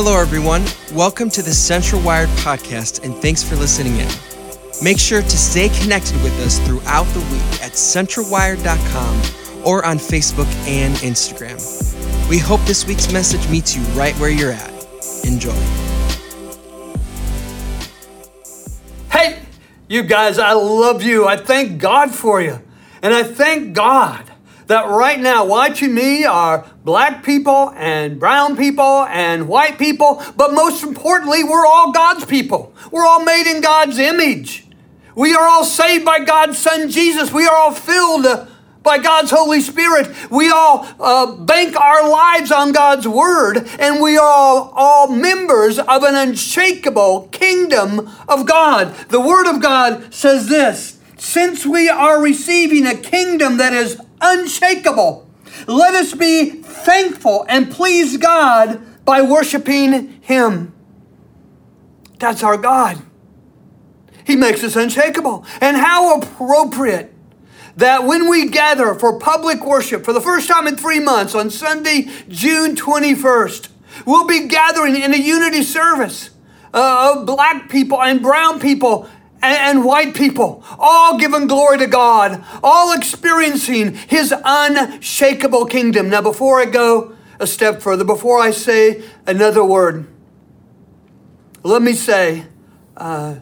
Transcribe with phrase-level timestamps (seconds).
[0.00, 0.64] Hello, everyone.
[0.92, 4.08] Welcome to the Central Wired podcast, and thanks for listening in.
[4.80, 10.46] Make sure to stay connected with us throughout the week at centralwired.com or on Facebook
[10.68, 11.58] and Instagram.
[12.28, 14.70] We hope this week's message meets you right where you're at.
[15.24, 15.50] Enjoy.
[19.10, 19.40] Hey,
[19.88, 21.26] you guys, I love you.
[21.26, 22.60] I thank God for you.
[23.02, 24.27] And I thank God
[24.68, 30.52] that right now watching me are black people and brown people and white people, but
[30.52, 32.72] most importantly, we're all God's people.
[32.92, 34.66] We're all made in God's image.
[35.14, 37.32] We are all saved by God's Son Jesus.
[37.32, 38.46] We are all filled
[38.82, 40.30] by God's Holy Spirit.
[40.30, 45.78] We all uh, bank our lives on God's Word, and we are all, all members
[45.78, 48.94] of an unshakable kingdom of God.
[49.08, 55.28] The Word of God says this since we are receiving a kingdom that is unshakable.
[55.66, 60.74] Let us be thankful and please God by worshiping Him.
[62.18, 63.02] That's our God.
[64.24, 65.46] He makes us unshakable.
[65.60, 67.14] And how appropriate
[67.76, 71.48] that when we gather for public worship for the first time in three months on
[71.48, 73.68] Sunday, June 21st,
[74.04, 76.30] we'll be gathering in a unity service
[76.74, 79.08] uh, of black people and brown people
[79.42, 86.08] and, white people, all giving glory to God, all experiencing His unshakable kingdom.
[86.08, 90.06] Now, before I go a step further, before I say another word,
[91.62, 92.46] let me say
[92.96, 93.36] uh,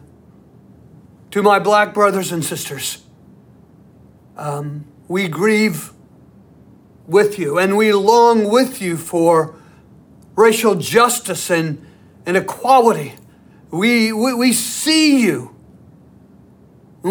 [1.31, 3.03] to my black brothers and sisters,
[4.35, 5.93] um, we grieve
[7.07, 9.55] with you and we long with you for
[10.35, 11.83] racial justice and,
[12.25, 13.15] and equality.
[13.71, 15.56] We, we, we see you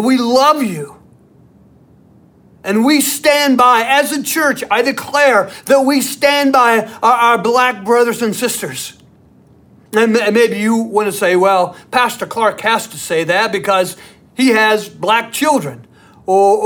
[0.05, 0.97] we love you.
[2.65, 7.39] And we stand by, as a church, I declare that we stand by our, our
[7.39, 8.95] black brothers and sisters.
[9.93, 13.97] And maybe you want to say, well, Pastor Clark has to say that because
[14.35, 15.87] he has black children.
[16.27, 16.57] Or,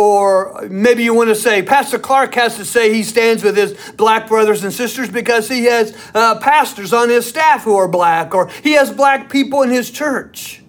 [0.55, 3.75] or maybe you want to say, Pastor Clark has to say he stands with his
[3.93, 8.35] black brothers and sisters because he has uh, pastors on his staff who are black,
[8.35, 10.63] or he has black people in his church.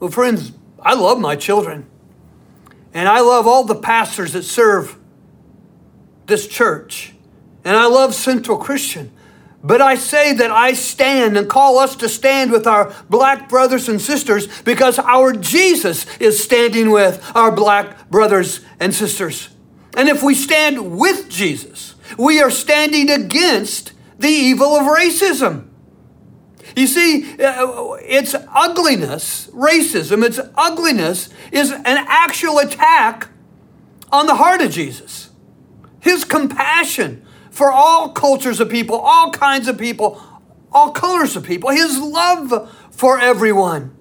[0.00, 0.50] Well, friends,
[0.84, 1.86] I love my children.
[2.92, 4.98] And I love all the pastors that serve
[6.26, 7.14] this church.
[7.64, 9.10] And I love Central Christian.
[9.64, 13.88] But I say that I stand and call us to stand with our black brothers
[13.88, 19.48] and sisters because our Jesus is standing with our black brothers and sisters.
[19.96, 25.68] And if we stand with Jesus, we are standing against the evil of racism.
[26.76, 33.28] You see, uh, its ugliness, racism, its ugliness is an actual attack
[34.10, 35.30] on the heart of Jesus.
[36.00, 40.20] His compassion for all cultures of people, all kinds of people,
[40.72, 43.94] all colors of people, his love for everyone.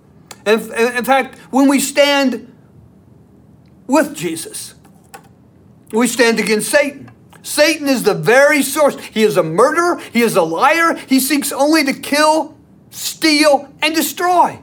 [0.45, 2.51] And in fact, when we stand
[3.88, 4.73] with Jesus,
[5.91, 7.12] we stand against Satan.
[7.44, 9.00] Satan is the very source.
[9.00, 10.00] He is a murderer.
[10.12, 10.95] He is a liar.
[10.95, 12.57] He seeks only to kill,
[12.93, 14.59] steal, and destroy.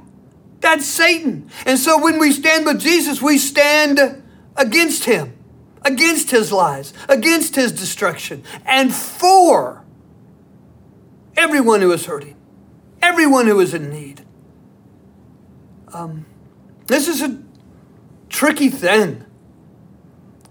[0.60, 1.50] That's Satan.
[1.66, 4.22] And so when we stand with Jesus, we stand
[4.56, 5.36] against him,
[5.82, 9.84] against his lies, against his destruction, and for
[11.36, 12.36] everyone who is hurting,
[13.02, 14.24] everyone who is in need.
[15.92, 16.26] Um,
[16.86, 17.42] this is a
[18.28, 19.24] tricky thing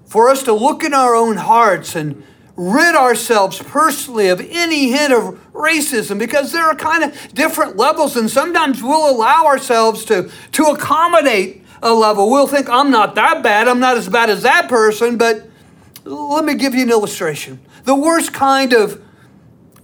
[0.05, 2.23] for us to look in our own hearts and
[2.59, 8.17] rid ourselves personally of any hint of racism because there are kind of different levels,
[8.17, 12.29] and sometimes we'll allow ourselves to, to accommodate a level.
[12.29, 15.47] We'll think, I'm not that bad, I'm not as bad as that person, but
[16.03, 17.61] let me give you an illustration.
[17.85, 19.01] The worst kind of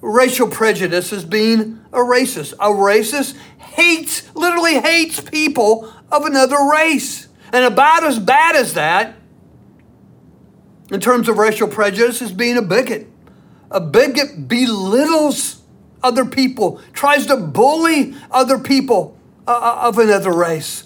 [0.02, 2.52] racial prejudice is being a racist.
[2.60, 7.30] A racist hates, literally hates people of another race.
[7.54, 9.16] And about as bad as that
[10.92, 13.08] in terms of racial prejudice is being a bigot.
[13.72, 15.62] A bigot belittles
[16.04, 19.18] other people, tries to bully other people
[19.48, 20.86] uh, uh of another race.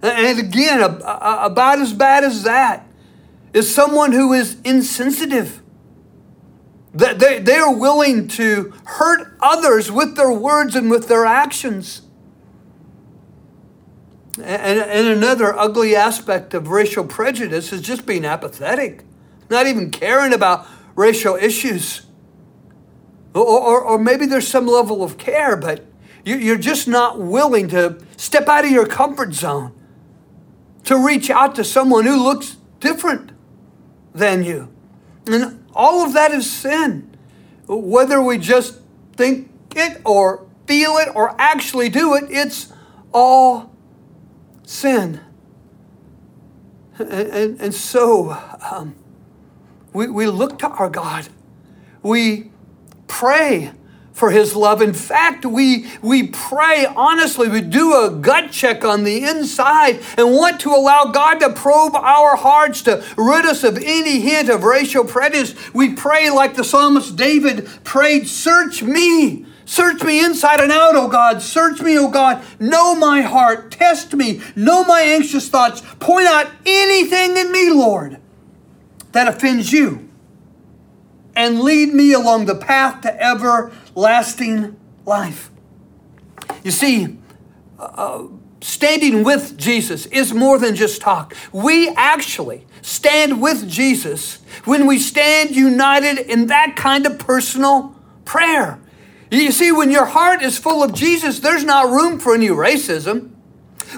[0.00, 2.86] And again, about as bad as that
[3.52, 5.60] is someone who is insensitive.
[6.94, 12.02] They, they are willing to hurt others with their words and with their actions.
[14.38, 19.04] And, and another ugly aspect of racial prejudice is just being apathetic
[19.50, 22.06] not even caring about racial issues.
[23.34, 25.84] Or, or, or maybe there's some level of care, but
[26.24, 29.72] you're just not willing to step out of your comfort zone
[30.84, 33.32] to reach out to someone who looks different
[34.14, 34.72] than you.
[35.26, 37.16] And all of that is sin.
[37.66, 38.80] Whether we just
[39.14, 42.24] think it or feel it or actually do it.
[42.28, 42.72] It's
[43.12, 43.74] all
[44.64, 45.20] sin.
[46.98, 48.36] And, and, and so
[48.70, 48.94] um,
[49.98, 51.28] we, we look to our God.
[52.04, 52.52] We
[53.08, 53.72] pray
[54.12, 54.80] for his love.
[54.80, 60.36] In fact, we, we pray honestly, we do a gut check on the inside and
[60.36, 64.62] want to allow God to probe our hearts to rid us of any hint of
[64.62, 65.56] racial prejudice.
[65.74, 69.46] We pray like the psalmist David prayed, Search me.
[69.64, 71.42] Search me inside and out, O God.
[71.42, 72.42] Search me, O God.
[72.60, 73.72] Know my heart.
[73.72, 74.40] Test me.
[74.54, 75.82] Know my anxious thoughts.
[75.98, 78.18] Point out anything in me, Lord,
[79.12, 80.08] that offends you.
[81.34, 85.50] And lead me along the path to everlasting life.
[86.64, 87.18] You see,
[87.78, 88.24] uh,
[88.60, 91.34] standing with Jesus is more than just talk.
[91.52, 97.94] We actually stand with Jesus when we stand united in that kind of personal
[98.24, 98.80] prayer.
[99.30, 103.30] You see, when your heart is full of Jesus, there's not room for any racism.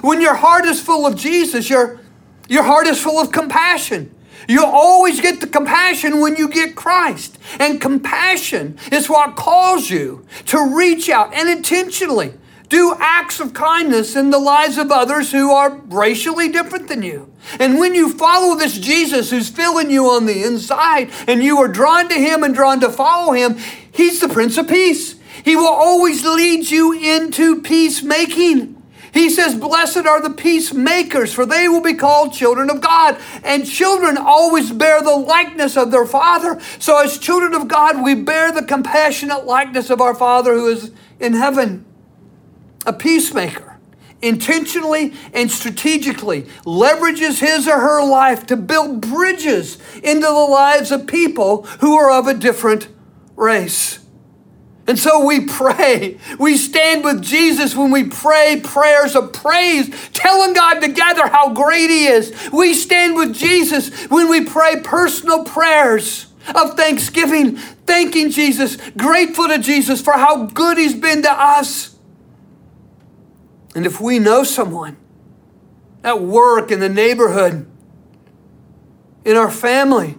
[0.01, 1.99] When your heart is full of Jesus, your,
[2.47, 4.13] your heart is full of compassion.
[4.47, 7.37] You always get the compassion when you get Christ.
[7.59, 12.33] And compassion is what calls you to reach out and intentionally
[12.71, 17.29] do acts of kindness in the lives of others who are racially different than you.
[17.59, 21.67] And when you follow this Jesus who's filling you on the inside and you are
[21.67, 23.57] drawn to him and drawn to follow him,
[23.91, 25.15] he's the Prince of Peace.
[25.43, 28.80] He will always lead you into peacemaking.
[29.13, 33.17] He says, Blessed are the peacemakers, for they will be called children of God.
[33.43, 36.59] And children always bear the likeness of their Father.
[36.79, 40.91] So, as children of God, we bear the compassionate likeness of our Father who is
[41.19, 41.85] in heaven.
[42.85, 43.71] A peacemaker
[44.21, 51.07] intentionally and strategically leverages his or her life to build bridges into the lives of
[51.07, 52.87] people who are of a different
[53.35, 54.00] race.
[54.91, 56.17] And so we pray.
[56.37, 61.89] We stand with Jesus when we pray prayers of praise, telling God together how great
[61.89, 62.49] He is.
[62.51, 69.59] We stand with Jesus when we pray personal prayers of thanksgiving, thanking Jesus, grateful to
[69.59, 71.95] Jesus for how good He's been to us.
[73.73, 74.97] And if we know someone
[76.03, 77.65] at work, in the neighborhood,
[79.23, 80.17] in our family,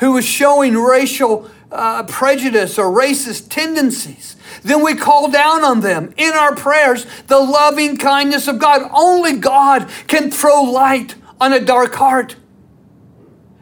[0.00, 6.12] who is showing racial uh, prejudice or racist tendencies, then we call down on them
[6.16, 8.88] in our prayers the loving kindness of God.
[8.92, 12.36] Only God can throw light on a dark heart.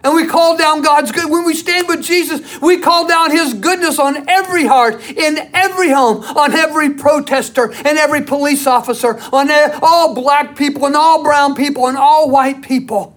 [0.04, 1.28] And we call down God's good.
[1.28, 5.90] When we stand with Jesus, we call down His goodness on every heart, in every
[5.90, 9.50] home, on every protester and every police officer, on
[9.82, 13.16] all black people and all brown people and all white people.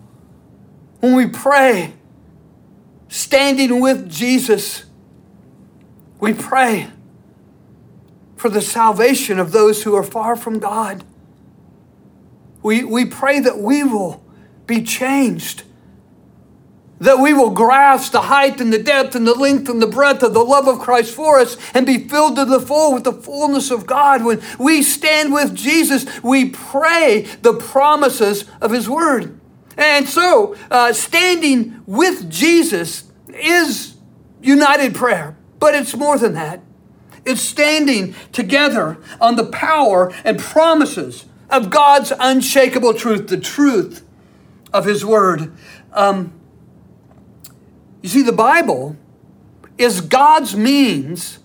[0.99, 1.93] When we pray,
[3.09, 4.85] standing with Jesus,
[6.19, 6.89] we pray
[8.37, 11.03] for the salvation of those who are far from God.
[12.61, 14.23] We, we pray that we will
[14.65, 15.63] be changed,
[16.99, 20.21] that we will grasp the height and the depth and the length and the breadth
[20.21, 23.13] of the love of Christ for us and be filled to the full with the
[23.13, 24.23] fullness of God.
[24.23, 29.38] When we stand with Jesus, we pray the promises of His Word.
[29.77, 33.95] And so, uh, standing with Jesus is
[34.41, 36.61] united prayer, but it's more than that.
[37.25, 44.05] It's standing together on the power and promises of God's unshakable truth, the truth
[44.73, 45.51] of His Word.
[45.93, 46.33] Um,
[48.01, 48.95] you see, the Bible
[49.77, 51.39] is God's means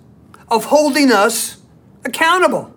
[0.49, 1.59] of holding us
[2.05, 2.75] accountable,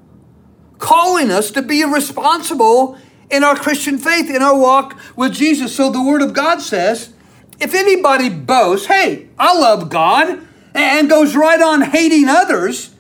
[0.77, 2.98] calling us to be responsible
[3.30, 5.76] in our Christian faith, in our walk with Jesus.
[5.76, 7.14] So the Word of God says,
[7.60, 12.94] if anybody boasts, hey, I love God, and goes right on hating others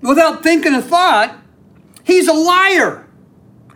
[0.00, 1.36] without thinking a thought,
[2.04, 3.06] he's a liar.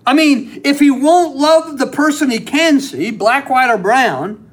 [0.07, 4.49] I mean, if he won't love the person he can see, black, white, or brown,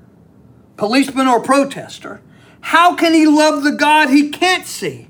[0.76, 2.22] policeman or protester,
[2.62, 5.08] how can he love the God he can't see?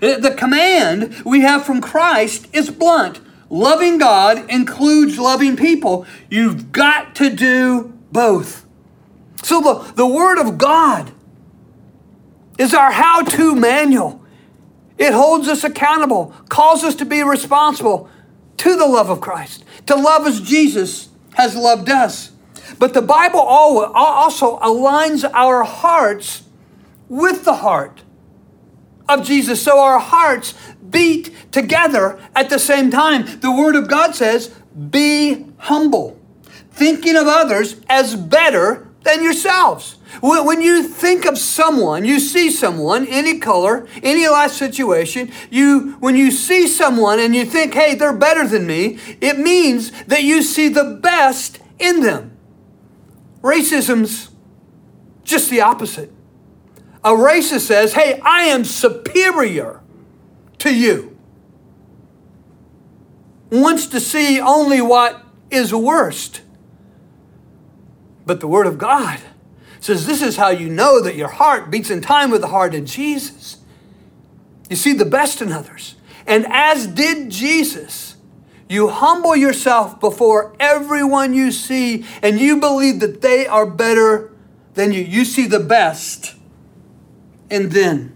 [0.00, 3.20] Uh, the command we have from Christ is blunt
[3.52, 6.06] Loving God includes loving people.
[6.30, 8.64] You've got to do both.
[9.42, 11.12] So the, the Word of God
[12.56, 14.24] is our how to manual.
[14.96, 18.08] It holds us accountable, calls us to be responsible
[18.56, 22.30] to the love of Christ, to love as Jesus has loved us.
[22.78, 26.44] But the Bible also aligns our hearts
[27.06, 28.01] with the heart
[29.08, 29.62] of Jesus.
[29.62, 30.54] So our hearts
[30.90, 33.40] beat together at the same time.
[33.40, 34.48] The Word of God says,
[34.90, 36.18] be humble,
[36.70, 39.96] thinking of others as better than yourselves.
[40.20, 46.16] When you think of someone, you see someone, any color, any life situation, you when
[46.16, 50.42] you see someone and you think, hey, they're better than me, it means that you
[50.42, 52.36] see the best in them.
[53.40, 54.30] Racism's
[55.24, 56.12] just the opposite.
[57.04, 59.80] A racist says, hey, I am superior
[60.58, 61.16] to you.
[63.50, 66.42] Wants to see only what is worst.
[68.24, 69.20] But the Word of God
[69.80, 72.74] says this is how you know that your heart beats in time with the heart
[72.74, 73.58] of Jesus.
[74.70, 75.96] You see the best in others.
[76.26, 78.16] And as did Jesus,
[78.68, 84.32] you humble yourself before everyone you see and you believe that they are better
[84.74, 85.02] than you.
[85.02, 86.36] You see the best
[87.52, 88.14] and then.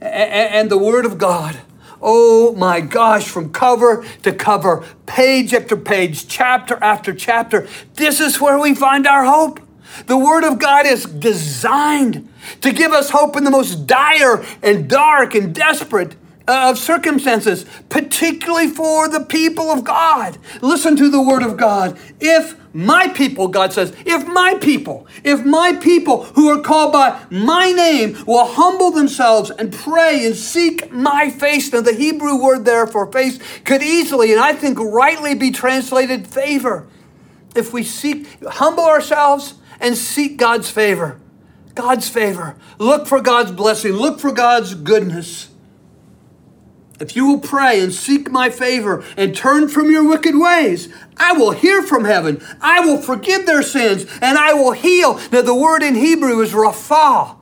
[0.00, 1.58] And the Word of God.
[2.02, 8.40] Oh my gosh, from cover to cover, page after page, chapter after chapter, this is
[8.40, 9.60] where we find our hope.
[10.06, 12.28] The Word of God is designed
[12.60, 16.16] to give us hope in the most dire and dark and desperate
[16.46, 20.38] uh, of circumstances, particularly for the people of God.
[20.60, 21.98] Listen to the Word of God.
[22.20, 27.24] If my people, God says, if my people, if my people who are called by
[27.30, 31.72] my name will humble themselves and pray and seek my face.
[31.72, 36.26] Now, the Hebrew word there for face could easily, and I think rightly, be translated
[36.26, 36.86] favor.
[37.54, 41.18] If we seek, humble ourselves and seek God's favor.
[41.74, 42.56] God's favor.
[42.78, 43.92] Look for God's blessing.
[43.92, 45.48] Look for God's goodness.
[46.98, 51.32] If you will pray and seek my favor and turn from your wicked ways, I
[51.32, 52.42] will hear from heaven.
[52.60, 55.20] I will forgive their sins and I will heal.
[55.30, 57.36] Now, the word in Hebrew is rapha,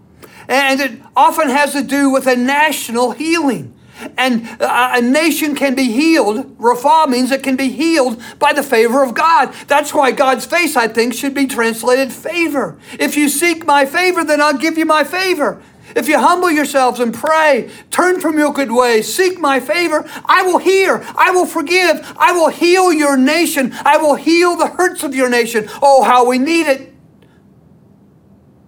[0.49, 3.71] and it often has to do with a national healing.
[4.17, 6.59] And uh, a nation can be healed.
[6.59, 9.55] Rapha means it can be healed by the favor of God.
[9.69, 12.77] That's why God's face, I think, should be translated favor.
[12.99, 15.63] If you seek my favor, then I'll give you my favor.
[15.95, 20.43] If you humble yourselves and pray, turn from your good ways, seek my favor, I
[20.43, 25.05] will hear, I will forgive, I will heal your nation, I will heal the hurts
[25.05, 25.69] of your nation.
[25.81, 26.93] Oh, how we need it.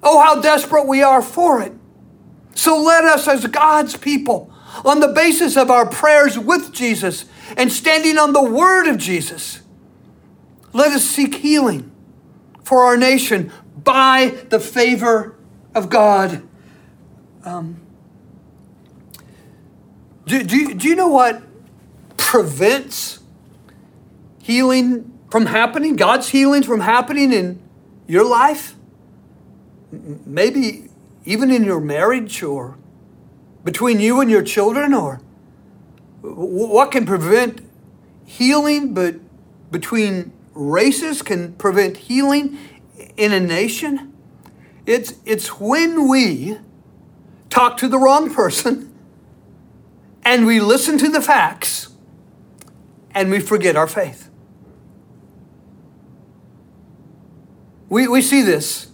[0.03, 1.73] Oh, how desperate we are for it.
[2.55, 4.53] So let us, as God's people,
[4.85, 7.25] on the basis of our prayers with Jesus
[7.57, 9.63] and standing on the word of Jesus,
[10.73, 11.91] let us seek healing
[12.63, 13.51] for our nation
[13.83, 15.37] by the favor
[15.75, 16.47] of God.
[17.47, 17.81] Um,
[20.27, 21.43] do, do, do you know what
[22.17, 23.21] prevents
[24.43, 25.95] healing from happening?
[25.95, 27.63] God's healing from happening in
[28.09, 28.75] your life?
[29.93, 30.89] Maybe
[31.25, 32.77] even in your marriage or
[33.63, 35.21] between you and your children or
[36.23, 37.61] what can prevent
[38.25, 39.15] healing but
[39.71, 42.59] between races can prevent healing
[43.17, 44.13] in a nation
[44.85, 46.59] it's it's when we
[47.57, 48.93] talk to the wrong person
[50.27, 51.89] and we listen to the facts
[53.13, 54.29] and we forget our faith
[57.89, 58.89] we, we see this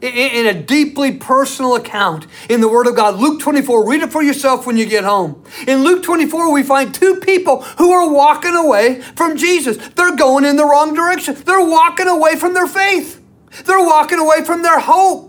[0.00, 3.18] in a deeply personal account in the Word of God.
[3.18, 5.44] Luke 24, read it for yourself when you get home.
[5.66, 9.76] In Luke 24, we find two people who are walking away from Jesus.
[9.96, 13.20] They're going in the wrong direction, they're walking away from their faith,
[13.64, 15.27] they're walking away from their hope.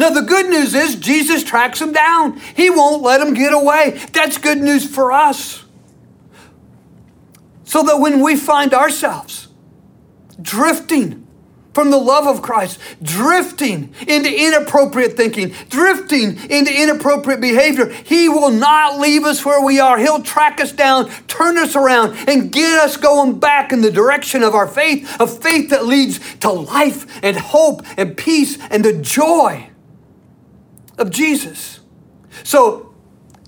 [0.00, 2.40] Now, the good news is Jesus tracks them down.
[2.56, 4.00] He won't let them get away.
[4.14, 5.62] That's good news for us.
[7.64, 9.48] So that when we find ourselves
[10.40, 11.26] drifting,
[11.74, 17.86] from the love of Christ, drifting into inappropriate thinking, drifting into inappropriate behavior.
[17.86, 19.96] He will not leave us where we are.
[19.96, 24.42] He'll track us down, turn us around, and get us going back in the direction
[24.42, 28.94] of our faith, a faith that leads to life and hope and peace and the
[28.94, 29.69] joy
[31.00, 31.80] of Jesus.
[32.44, 32.94] So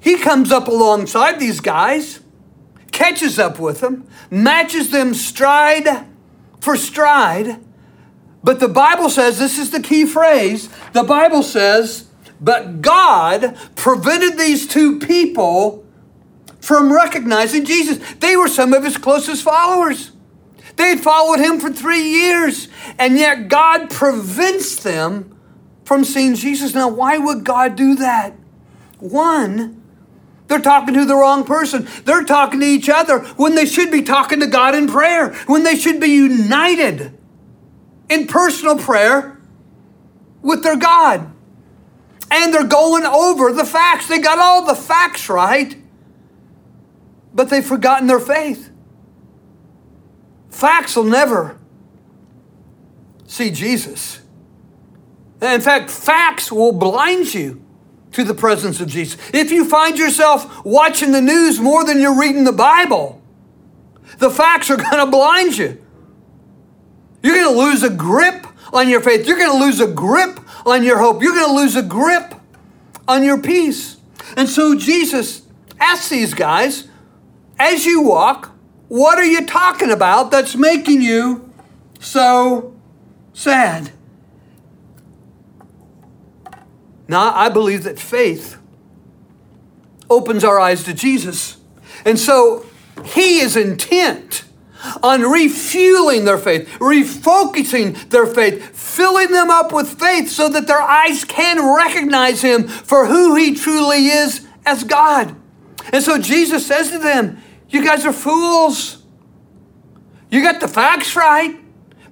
[0.01, 2.21] he comes up alongside these guys,
[2.91, 6.07] catches up with them, matches them stride
[6.61, 7.61] for stride
[8.43, 10.69] but the Bible says this is the key phrase.
[10.93, 12.09] The Bible says,
[12.41, 15.87] but God prevented these two people
[16.61, 17.99] from recognizing Jesus.
[18.15, 20.11] They were some of his closest followers.
[20.77, 22.67] They had followed him for three years,
[22.99, 25.39] and yet God prevents them
[25.93, 26.75] from seeing Jesus.
[26.75, 28.33] Now, why would God do that?
[28.99, 29.83] One,
[30.49, 31.87] they're talking to the wrong person.
[32.07, 35.65] They're talking to each other when they should be talking to God in prayer, when
[35.65, 37.13] they should be united
[38.09, 39.39] in personal prayer
[40.41, 41.31] with their God.
[42.31, 44.09] And they're going over the facts.
[44.09, 45.77] They got all the facts right,
[47.35, 48.71] but they've forgotten their faith.
[50.49, 51.59] Facts will never
[53.27, 54.22] see Jesus.
[55.43, 57.61] In fact, facts will blind you
[58.13, 59.21] to the presence of Jesus.
[59.35, 63.21] If you find yourself watching the news more than you're reading the Bible,
[64.19, 65.85] the facts are going to blind you.
[67.23, 69.27] You're going to lose a grip on your faith.
[69.27, 71.23] You're going to lose a grip on your hope.
[71.23, 72.35] You're going to lose a grip
[73.09, 73.97] on your peace.
[74.37, 75.43] And so Jesus
[75.81, 76.89] asks these guys,
[77.59, 78.53] as you walk,
[78.89, 81.53] what are you talking about that's making you
[81.99, 82.75] so
[83.33, 83.93] sad?
[87.13, 88.57] Now, I believe that faith
[90.09, 91.59] opens our eyes to Jesus.
[92.07, 92.65] And so
[93.05, 94.45] he is intent
[95.03, 100.81] on refueling their faith, refocusing their faith, filling them up with faith so that their
[100.81, 105.37] eyes can recognize him for who he truly is as God.
[105.93, 109.03] And so Jesus says to them, You guys are fools.
[110.31, 111.62] You got the facts right,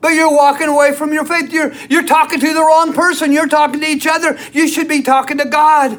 [0.00, 1.52] but you're walking away from your faith.
[1.52, 3.32] You're, you're talking to the wrong person.
[3.32, 4.38] You're talking to each other.
[4.52, 5.92] You should be talking to God.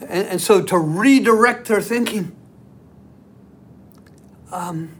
[0.00, 2.36] And, and so to redirect their thinking,
[4.52, 4.94] um,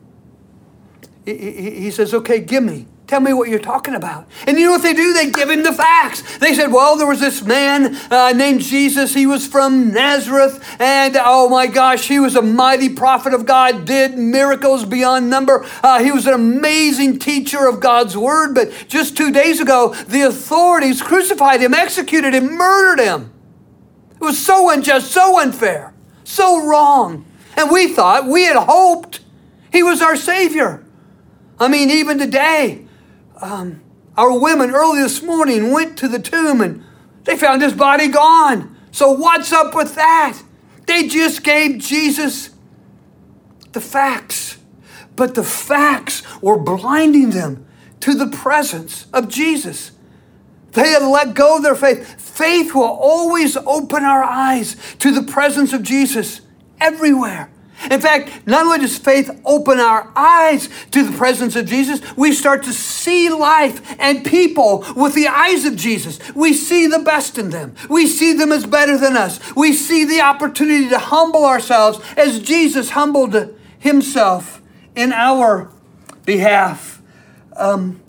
[1.25, 2.87] he, he says, okay, give me.
[3.07, 4.27] Tell me what you're talking about.
[4.49, 5.13] And you know what they do?
[5.13, 6.39] They give him the facts.
[6.39, 9.15] They said, well, there was this man uh, named Jesus.
[9.15, 10.61] He was from Nazareth.
[10.81, 15.65] And oh my gosh, he was a mighty prophet of God, did miracles beyond number.
[15.85, 18.57] Uh, he was an amazing teacher of God's word.
[18.57, 23.33] But just two days ago, the authorities crucified him, executed him, murdered him.
[24.17, 25.95] It was so unjust, so unfair,
[26.25, 27.25] so wrong.
[27.57, 29.21] And we thought, we had hoped
[29.71, 30.85] he was our Savior.
[31.61, 32.86] I mean, even today,
[33.38, 33.83] um,
[34.16, 36.85] our women early this morning went to the tomb and
[37.25, 38.76] they found his body gone.
[38.90, 40.40] So, what's up with that?
[40.87, 42.50] They just gave Jesus
[43.73, 44.59] the facts,
[45.16, 47.66] but the facts were blinding them
[48.00, 49.90] to the presence of Jesus.
[50.73, 52.21] They had let go of their faith.
[52.21, 56.43] Faith will always open our eyes to the presence of Jesus
[56.80, 57.50] everywhere.
[57.91, 62.32] In fact, not only does faith open our eyes to the presence of Jesus, we
[62.32, 66.19] start to see life and people with the eyes of Jesus.
[66.34, 67.75] We see the best in them.
[67.89, 69.54] We see them as better than us.
[69.54, 74.62] We see the opportunity to humble ourselves as Jesus humbled himself
[74.95, 75.71] in our
[76.25, 77.00] behalf.
[77.56, 78.00] Um,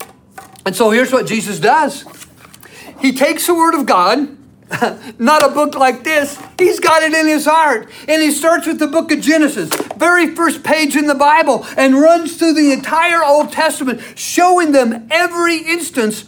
[0.64, 2.04] and so here's what Jesus does
[3.00, 4.36] he takes the Word of God,
[5.18, 7.88] not a book like this, he's got it in his heart.
[8.06, 12.00] And he starts with the book of Genesis, very first page in the Bible, and
[12.00, 16.24] runs through the entire Old Testament, showing them every instance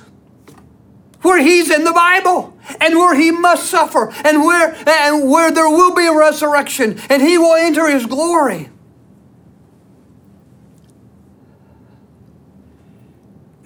[1.22, 5.68] where he's in the Bible and where he must suffer and where and where there
[5.68, 8.70] will be a resurrection and he will enter his glory.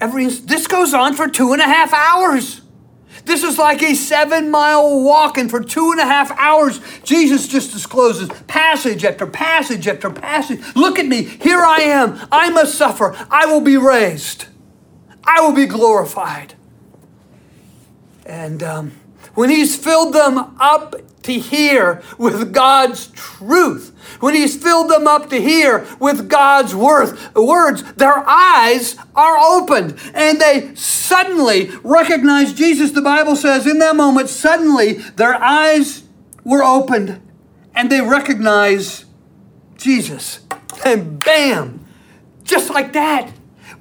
[0.00, 2.63] Every this goes on for two and a half hours.
[3.24, 7.48] This is like a seven mile walk, and for two and a half hours, Jesus
[7.48, 10.60] just discloses passage after passage after passage.
[10.76, 11.22] Look at me.
[11.22, 12.18] Here I am.
[12.30, 13.16] I must suffer.
[13.30, 14.46] I will be raised.
[15.24, 16.54] I will be glorified.
[18.26, 18.92] And um,
[19.34, 25.28] when he's filled them up to here with God's truth, when He's filled them up
[25.30, 32.92] to here with God's worth, words, their eyes are opened and they suddenly recognize Jesus.
[32.92, 36.04] The Bible says in that moment, suddenly their eyes
[36.44, 37.20] were opened
[37.74, 39.04] and they recognize
[39.76, 40.40] Jesus.
[40.84, 41.86] And bam,
[42.44, 43.32] just like that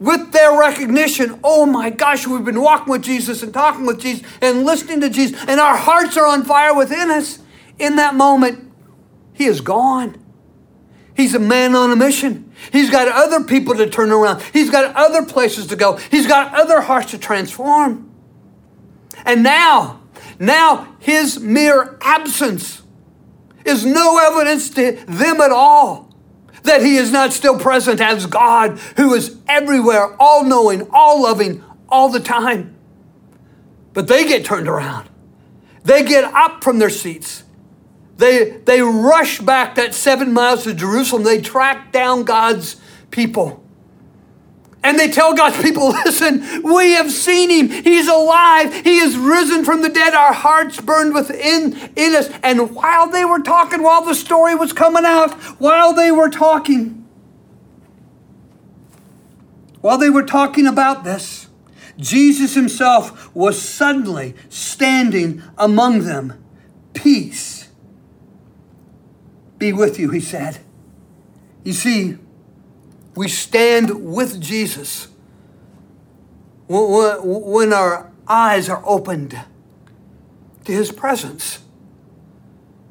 [0.03, 4.27] with their recognition, oh my gosh, we've been walking with Jesus and talking with Jesus
[4.41, 7.39] and listening to Jesus, and our hearts are on fire within us.
[7.79, 8.69] In that moment,
[9.31, 10.21] He is gone.
[11.15, 12.51] He's a man on a mission.
[12.73, 14.41] He's got other people to turn around.
[14.51, 15.95] He's got other places to go.
[15.95, 18.11] He's got other hearts to transform.
[19.25, 20.01] And now,
[20.37, 22.81] now his mere absence
[23.63, 26.12] is no evidence to them at all
[26.63, 31.63] that he is not still present as God who is everywhere, all knowing, all loving,
[31.89, 32.75] all the time.
[33.93, 35.09] But they get turned around.
[35.83, 37.43] They get up from their seats.
[38.17, 41.23] They, they rush back that seven miles to Jerusalem.
[41.23, 42.77] They track down God's
[43.11, 43.62] people.
[44.83, 47.83] And they tell God's people, listen, we have seen him.
[47.83, 48.73] He's alive.
[48.83, 50.13] He is risen from the dead.
[50.13, 52.29] Our hearts burned within in us.
[52.43, 57.07] And while they were talking, while the story was coming out, while they were talking,
[59.81, 61.47] while they were talking about this,
[61.97, 66.43] Jesus himself was suddenly standing among them.
[66.93, 67.63] Peace
[69.63, 70.59] be with you, he said.
[71.63, 72.17] You see,
[73.15, 75.07] we stand with Jesus
[76.67, 79.39] when our eyes are opened
[80.65, 81.59] to His presence.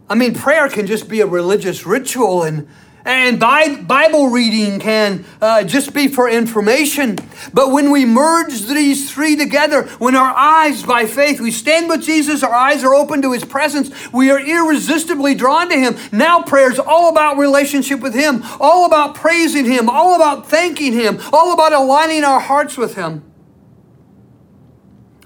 [0.08, 2.68] I mean, prayer can just be a religious ritual and
[3.04, 7.16] and Bible reading can uh, just be for information.
[7.52, 12.02] But when we merge these three together, when our eyes by faith, we stand with
[12.02, 15.96] Jesus, our eyes are open to his presence, we are irresistibly drawn to him.
[16.12, 20.92] Now prayer is all about relationship with him, all about praising him, all about thanking
[20.92, 23.24] him, all about aligning our hearts with him.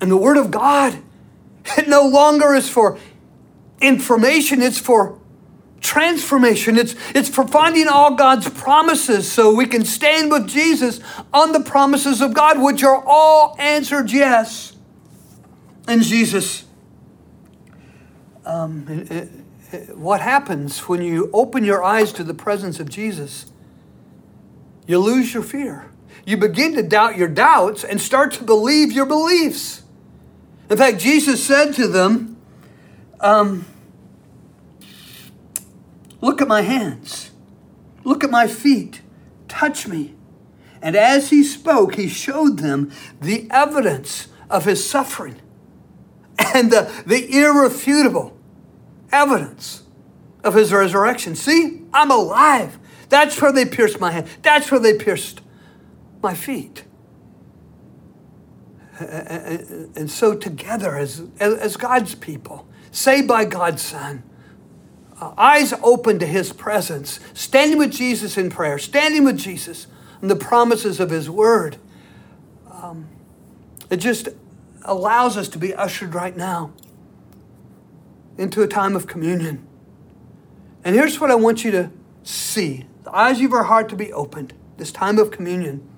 [0.01, 1.03] And the word of God,
[1.77, 2.99] it no longer is for
[3.81, 5.19] information, it's for
[5.81, 6.79] transformation.
[6.79, 11.01] It's, it's for finding all God's promises so we can stand with Jesus
[11.33, 14.77] on the promises of God, which are all answered yes.
[15.87, 16.65] And Jesus,
[18.45, 19.31] um, it,
[19.73, 23.47] it, what happens when you open your eyes to the presence of Jesus?
[24.87, 25.91] You lose your fear.
[26.25, 29.83] You begin to doubt your doubts and start to believe your beliefs.
[30.69, 32.37] In fact, Jesus said to them,
[33.21, 33.65] um,
[36.21, 37.31] Look at my hands.
[38.05, 39.03] Look at my feet.
[39.49, 40.15] Touch me.
[40.83, 45.41] And as he spoke, he showed them the evidence of his suffering
[46.55, 48.37] and the, the irrefutable
[49.11, 49.83] evidence
[50.45, 51.35] of his resurrection.
[51.35, 52.79] See, I'm alive.
[53.09, 54.29] That's where they pierced my hand.
[54.43, 55.41] That's where they pierced
[56.23, 56.85] my feet.
[58.99, 64.23] And so, together, as, as God's people, saved by God's Son,
[65.21, 69.87] uh, eyes open to his presence, standing with Jesus in prayer, standing with Jesus
[70.21, 71.79] and the promises of his word.
[72.71, 73.09] Um,
[73.91, 74.29] it just
[74.83, 76.73] allows us to be ushered right now
[78.39, 79.67] into a time of communion.
[80.85, 81.91] And here's what I want you to
[82.23, 85.89] see the eyes of your heart to be opened, this time of communion.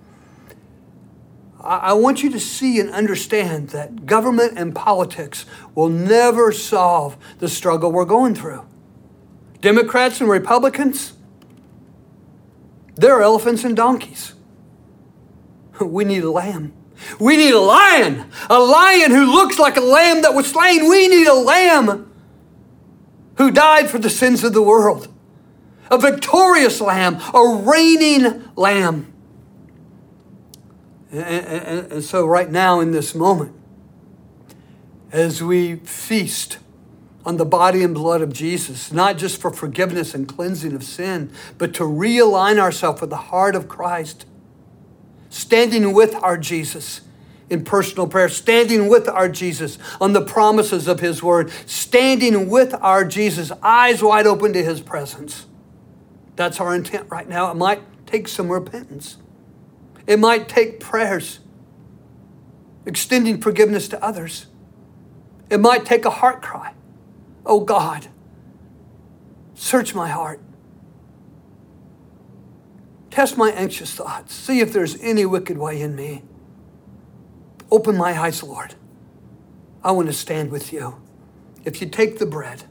[1.60, 7.48] I want you to see and understand that government and politics will never solve the
[7.48, 8.64] struggle we're going through.
[9.60, 11.14] Democrats and Republicans,
[12.94, 14.34] they're elephants and donkeys.
[15.80, 16.72] We need a lamb.
[17.20, 20.88] We need a lion, a lion who looks like a lamb that was slain.
[20.88, 22.12] We need a lamb
[23.36, 25.06] who died for the sins of the world,
[25.90, 29.12] a victorious lamb, a reigning lamb.
[31.12, 33.54] And, and, and so, right now, in this moment,
[35.12, 36.58] as we feast
[37.24, 41.30] on the body and blood of Jesus, not just for forgiveness and cleansing of sin,
[41.58, 44.24] but to realign ourselves with the heart of Christ,
[45.28, 47.02] standing with our Jesus
[47.50, 52.74] in personal prayer, standing with our Jesus on the promises of His Word, standing with
[52.74, 55.46] our Jesus, eyes wide open to His presence.
[56.36, 57.50] That's our intent right now.
[57.50, 59.16] It might take some repentance,
[60.06, 61.40] it might take prayers,
[62.86, 64.46] extending forgiveness to others.
[65.50, 66.74] It might take a heart cry.
[67.48, 68.06] Oh God,
[69.54, 70.40] search my heart.
[73.10, 74.34] Test my anxious thoughts.
[74.34, 76.22] See if there's any wicked way in me.
[77.70, 78.74] Open my eyes, Lord.
[79.82, 81.00] I want to stand with you.
[81.64, 82.64] If you take the bread,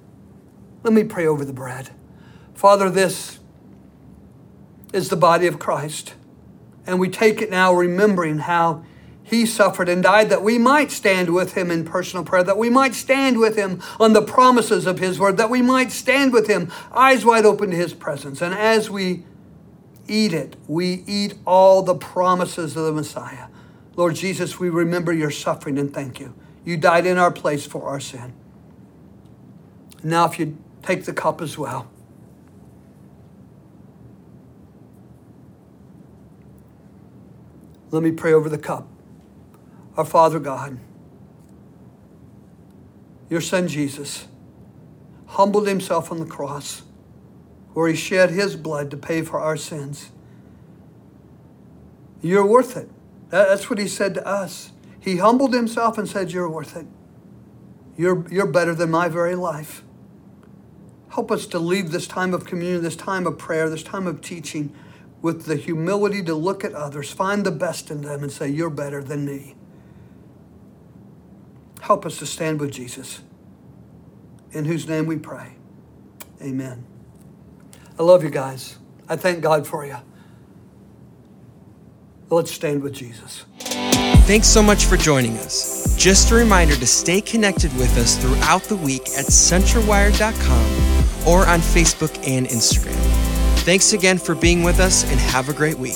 [0.83, 1.89] let me pray over the bread.
[2.53, 3.39] Father, this
[4.93, 6.13] is the body of Christ.
[6.85, 8.85] And we take it now remembering how
[9.27, 12.69] he suffered and died that we might stand with him in personal prayer, that we
[12.69, 16.47] might stand with him on the promises of his word, that we might stand with
[16.47, 18.41] him eyes wide open to his presence.
[18.41, 19.25] And as we
[20.07, 23.47] eat it, we eat all the promises of the Messiah.
[23.97, 26.33] Lord Jesus, we remember your suffering and thank you.
[26.63, 28.33] You died in our place for our sin.
[30.03, 31.89] Now, if you take the cup as well.
[37.91, 38.87] Let me pray over the cup.
[39.97, 40.77] Our Father God,
[43.29, 44.27] your Son Jesus
[45.25, 46.83] humbled himself on the cross
[47.73, 50.11] where he shed his blood to pay for our sins.
[52.21, 52.89] You're worth it.
[53.29, 54.71] That's what he said to us.
[54.99, 56.87] He humbled himself and said, You're worth it.
[57.97, 59.83] You're, you're better than my very life.
[61.09, 64.21] Help us to leave this time of communion, this time of prayer, this time of
[64.21, 64.73] teaching
[65.21, 68.69] with the humility to look at others, find the best in them, and say, You're
[68.69, 69.56] better than me.
[71.87, 73.21] Help us to stand with Jesus,
[74.51, 75.53] in whose name we pray.
[76.41, 76.85] Amen.
[77.97, 78.77] I love you guys.
[79.07, 79.95] I thank God for you.
[82.29, 83.45] Let's stand with Jesus.
[84.27, 85.95] Thanks so much for joining us.
[85.95, 91.59] Just a reminder to stay connected with us throughout the week at centralwired.com or on
[91.61, 92.99] Facebook and Instagram.
[93.59, 95.95] Thanks again for being with us and have a great week.